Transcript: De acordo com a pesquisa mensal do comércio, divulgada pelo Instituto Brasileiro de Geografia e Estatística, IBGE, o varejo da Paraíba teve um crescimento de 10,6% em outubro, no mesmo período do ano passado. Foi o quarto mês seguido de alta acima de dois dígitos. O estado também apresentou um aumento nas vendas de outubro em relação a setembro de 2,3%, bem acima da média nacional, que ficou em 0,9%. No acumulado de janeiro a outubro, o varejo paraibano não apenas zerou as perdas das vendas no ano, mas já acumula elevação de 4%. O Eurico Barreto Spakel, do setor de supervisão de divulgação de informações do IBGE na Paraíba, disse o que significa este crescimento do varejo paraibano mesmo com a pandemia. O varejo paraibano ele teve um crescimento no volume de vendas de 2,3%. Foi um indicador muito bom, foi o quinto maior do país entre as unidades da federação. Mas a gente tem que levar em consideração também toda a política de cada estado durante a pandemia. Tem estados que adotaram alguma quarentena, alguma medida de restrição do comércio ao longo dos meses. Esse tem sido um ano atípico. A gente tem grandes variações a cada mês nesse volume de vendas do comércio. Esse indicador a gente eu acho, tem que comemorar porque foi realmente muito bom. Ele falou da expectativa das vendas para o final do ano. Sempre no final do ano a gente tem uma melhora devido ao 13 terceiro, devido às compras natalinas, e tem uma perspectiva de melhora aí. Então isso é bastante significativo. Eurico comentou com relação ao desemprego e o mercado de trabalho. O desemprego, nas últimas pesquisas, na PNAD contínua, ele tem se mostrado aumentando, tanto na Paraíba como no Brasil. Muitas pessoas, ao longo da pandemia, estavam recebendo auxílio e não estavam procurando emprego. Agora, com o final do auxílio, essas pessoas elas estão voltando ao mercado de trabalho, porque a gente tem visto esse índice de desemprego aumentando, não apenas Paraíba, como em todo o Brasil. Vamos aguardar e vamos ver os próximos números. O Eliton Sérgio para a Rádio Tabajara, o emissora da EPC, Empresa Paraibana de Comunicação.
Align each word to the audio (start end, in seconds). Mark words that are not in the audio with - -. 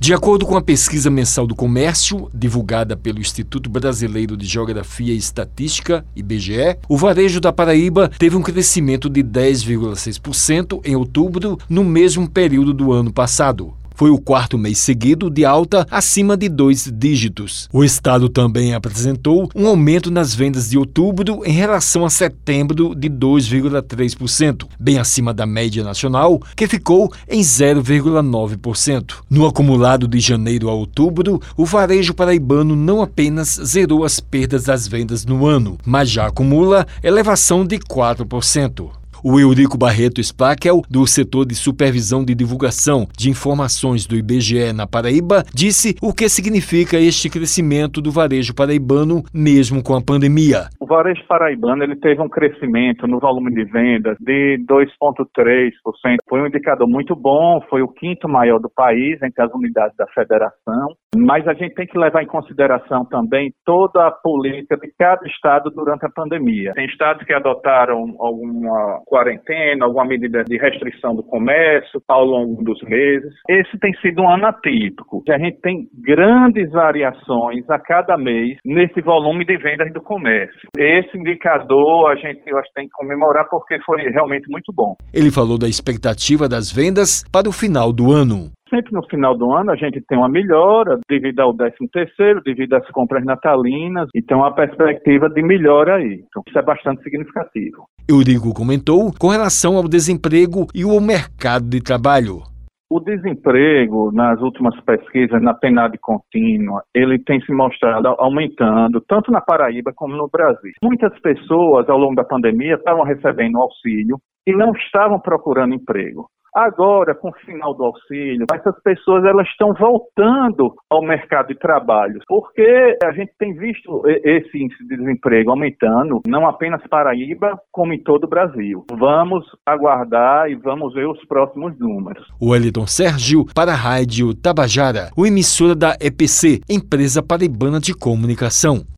De 0.00 0.14
acordo 0.14 0.46
com 0.46 0.56
a 0.56 0.62
pesquisa 0.62 1.10
mensal 1.10 1.44
do 1.44 1.56
comércio, 1.56 2.30
divulgada 2.32 2.96
pelo 2.96 3.18
Instituto 3.18 3.68
Brasileiro 3.68 4.36
de 4.36 4.46
Geografia 4.46 5.12
e 5.12 5.16
Estatística, 5.16 6.06
IBGE, 6.14 6.78
o 6.88 6.96
varejo 6.96 7.40
da 7.40 7.52
Paraíba 7.52 8.08
teve 8.16 8.36
um 8.36 8.40
crescimento 8.40 9.10
de 9.10 9.24
10,6% 9.24 10.80
em 10.84 10.94
outubro, 10.94 11.58
no 11.68 11.82
mesmo 11.82 12.30
período 12.30 12.72
do 12.72 12.92
ano 12.92 13.12
passado. 13.12 13.74
Foi 13.98 14.10
o 14.10 14.18
quarto 14.18 14.56
mês 14.56 14.78
seguido 14.78 15.28
de 15.28 15.44
alta 15.44 15.84
acima 15.90 16.36
de 16.36 16.48
dois 16.48 16.88
dígitos. 16.88 17.68
O 17.72 17.82
estado 17.82 18.28
também 18.28 18.72
apresentou 18.72 19.50
um 19.56 19.66
aumento 19.66 20.08
nas 20.08 20.32
vendas 20.32 20.70
de 20.70 20.78
outubro 20.78 21.40
em 21.44 21.50
relação 21.50 22.04
a 22.04 22.10
setembro 22.10 22.94
de 22.94 23.10
2,3%, 23.10 24.68
bem 24.78 25.00
acima 25.00 25.34
da 25.34 25.44
média 25.44 25.82
nacional, 25.82 26.40
que 26.54 26.68
ficou 26.68 27.12
em 27.28 27.40
0,9%. 27.40 29.14
No 29.28 29.44
acumulado 29.44 30.06
de 30.06 30.20
janeiro 30.20 30.68
a 30.68 30.72
outubro, 30.72 31.42
o 31.56 31.66
varejo 31.66 32.14
paraibano 32.14 32.76
não 32.76 33.02
apenas 33.02 33.60
zerou 33.64 34.04
as 34.04 34.20
perdas 34.20 34.62
das 34.62 34.86
vendas 34.86 35.26
no 35.26 35.44
ano, 35.44 35.76
mas 35.84 36.08
já 36.08 36.28
acumula 36.28 36.86
elevação 37.02 37.66
de 37.66 37.80
4%. 37.80 38.90
O 39.24 39.40
Eurico 39.40 39.76
Barreto 39.76 40.22
Spakel, 40.22 40.82
do 40.88 41.04
setor 41.06 41.44
de 41.44 41.54
supervisão 41.54 42.24
de 42.24 42.34
divulgação 42.34 43.06
de 43.16 43.28
informações 43.28 44.06
do 44.06 44.16
IBGE 44.16 44.72
na 44.72 44.86
Paraíba, 44.86 45.42
disse 45.52 45.96
o 46.00 46.14
que 46.14 46.28
significa 46.28 46.96
este 46.96 47.28
crescimento 47.28 48.00
do 48.00 48.12
varejo 48.12 48.54
paraibano 48.54 49.24
mesmo 49.34 49.82
com 49.82 49.96
a 49.96 50.00
pandemia. 50.00 50.68
O 50.78 50.86
varejo 50.86 51.22
paraibano 51.26 51.82
ele 51.82 51.96
teve 51.96 52.22
um 52.22 52.28
crescimento 52.28 53.08
no 53.08 53.18
volume 53.18 53.52
de 53.52 53.64
vendas 53.64 54.16
de 54.20 54.58
2,3%. 54.68 56.18
Foi 56.28 56.40
um 56.40 56.46
indicador 56.46 56.88
muito 56.88 57.16
bom, 57.16 57.60
foi 57.68 57.82
o 57.82 57.88
quinto 57.88 58.28
maior 58.28 58.60
do 58.60 58.70
país 58.70 59.20
entre 59.22 59.42
as 59.42 59.52
unidades 59.52 59.96
da 59.96 60.06
federação. 60.14 60.94
Mas 61.18 61.46
a 61.48 61.54
gente 61.54 61.74
tem 61.74 61.86
que 61.86 61.98
levar 61.98 62.22
em 62.22 62.26
consideração 62.26 63.04
também 63.04 63.52
toda 63.64 64.06
a 64.06 64.10
política 64.10 64.76
de 64.76 64.88
cada 64.98 65.26
estado 65.26 65.70
durante 65.70 66.06
a 66.06 66.10
pandemia. 66.10 66.72
Tem 66.74 66.86
estados 66.86 67.26
que 67.26 67.32
adotaram 67.32 68.14
alguma 68.18 69.00
quarentena, 69.04 69.84
alguma 69.84 70.04
medida 70.04 70.44
de 70.44 70.56
restrição 70.56 71.14
do 71.14 71.22
comércio 71.22 72.00
ao 72.08 72.24
longo 72.24 72.62
dos 72.62 72.80
meses. 72.82 73.32
Esse 73.48 73.78
tem 73.78 73.92
sido 73.94 74.22
um 74.22 74.30
ano 74.30 74.46
atípico. 74.46 75.22
A 75.28 75.38
gente 75.38 75.60
tem 75.60 75.88
grandes 75.94 76.70
variações 76.70 77.68
a 77.68 77.78
cada 77.78 78.16
mês 78.16 78.56
nesse 78.64 79.00
volume 79.00 79.44
de 79.44 79.56
vendas 79.56 79.92
do 79.92 80.00
comércio. 80.00 80.68
Esse 80.76 81.16
indicador 81.18 82.10
a 82.10 82.14
gente 82.14 82.38
eu 82.46 82.58
acho, 82.58 82.70
tem 82.74 82.86
que 82.86 82.92
comemorar 82.92 83.46
porque 83.50 83.78
foi 83.84 84.02
realmente 84.02 84.48
muito 84.48 84.72
bom. 84.72 84.94
Ele 85.12 85.30
falou 85.30 85.58
da 85.58 85.68
expectativa 85.68 86.48
das 86.48 86.70
vendas 86.72 87.24
para 87.32 87.48
o 87.48 87.52
final 87.52 87.92
do 87.92 88.12
ano. 88.12 88.50
Sempre 88.70 88.92
no 88.92 89.02
final 89.08 89.36
do 89.36 89.50
ano 89.52 89.70
a 89.70 89.76
gente 89.76 90.00
tem 90.06 90.18
uma 90.18 90.28
melhora 90.28 90.98
devido 91.08 91.40
ao 91.40 91.54
13 91.54 91.76
terceiro, 91.90 92.42
devido 92.42 92.74
às 92.74 92.86
compras 92.90 93.24
natalinas, 93.24 94.08
e 94.14 94.20
tem 94.20 94.36
uma 94.36 94.54
perspectiva 94.54 95.28
de 95.30 95.42
melhora 95.42 95.96
aí. 95.96 96.22
Então 96.28 96.42
isso 96.46 96.58
é 96.58 96.62
bastante 96.62 97.02
significativo. 97.02 97.84
Eurico 98.08 98.52
comentou 98.54 99.12
com 99.18 99.28
relação 99.28 99.76
ao 99.76 99.88
desemprego 99.88 100.66
e 100.74 100.84
o 100.84 101.00
mercado 101.00 101.68
de 101.68 101.82
trabalho. 101.82 102.42
O 102.90 103.00
desemprego, 103.00 104.10
nas 104.12 104.40
últimas 104.40 104.74
pesquisas, 104.80 105.42
na 105.42 105.52
PNAD 105.52 105.98
contínua, 105.98 106.82
ele 106.94 107.18
tem 107.18 107.38
se 107.42 107.52
mostrado 107.52 108.08
aumentando, 108.18 108.98
tanto 109.06 109.30
na 109.30 109.42
Paraíba 109.42 109.92
como 109.94 110.16
no 110.16 110.26
Brasil. 110.26 110.72
Muitas 110.82 111.12
pessoas, 111.20 111.86
ao 111.86 111.98
longo 111.98 112.14
da 112.14 112.24
pandemia, 112.24 112.76
estavam 112.76 113.04
recebendo 113.04 113.58
auxílio 113.58 114.16
e 114.46 114.56
não 114.56 114.72
estavam 114.72 115.20
procurando 115.20 115.74
emprego. 115.74 116.26
Agora, 116.54 117.14
com 117.14 117.28
o 117.28 117.34
final 117.44 117.74
do 117.74 117.84
auxílio, 117.84 118.46
essas 118.52 118.80
pessoas 118.82 119.24
elas 119.24 119.46
estão 119.48 119.72
voltando 119.74 120.74
ao 120.90 121.02
mercado 121.02 121.48
de 121.48 121.54
trabalho, 121.54 122.20
porque 122.26 122.96
a 123.02 123.12
gente 123.12 123.32
tem 123.38 123.54
visto 123.54 124.02
esse 124.06 124.58
índice 124.58 124.86
de 124.86 124.96
desemprego 124.96 125.50
aumentando, 125.50 126.20
não 126.26 126.46
apenas 126.46 126.86
Paraíba, 126.88 127.58
como 127.70 127.92
em 127.92 128.02
todo 128.02 128.24
o 128.24 128.28
Brasil. 128.28 128.84
Vamos 128.90 129.44
aguardar 129.66 130.50
e 130.50 130.54
vamos 130.54 130.94
ver 130.94 131.06
os 131.06 131.24
próximos 131.26 131.78
números. 131.78 132.26
O 132.40 132.54
Eliton 132.54 132.86
Sérgio 132.86 133.44
para 133.54 133.72
a 133.72 133.76
Rádio 133.76 134.34
Tabajara, 134.34 135.10
o 135.16 135.26
emissora 135.26 135.74
da 135.74 135.96
EPC, 136.00 136.60
Empresa 136.68 137.22
Paraibana 137.22 137.80
de 137.80 137.94
Comunicação. 137.94 138.97